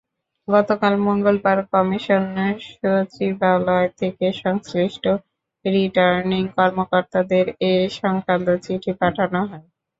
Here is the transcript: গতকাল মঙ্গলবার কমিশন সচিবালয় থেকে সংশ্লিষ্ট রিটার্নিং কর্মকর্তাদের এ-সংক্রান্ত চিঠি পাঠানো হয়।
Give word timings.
গতকাল 0.47 0.93
মঙ্গলবার 1.05 1.59
কমিশন 1.71 2.23
সচিবালয় 2.69 3.89
থেকে 3.99 4.25
সংশ্লিষ্ট 4.41 5.03
রিটার্নিং 5.65 6.43
কর্মকর্তাদের 6.57 7.45
এ-সংক্রান্ত 7.71 8.47
চিঠি 8.65 8.91
পাঠানো 8.99 9.39
হয়। 9.43 9.65